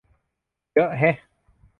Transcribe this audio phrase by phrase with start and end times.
[0.73, 1.15] เยอะแฮะ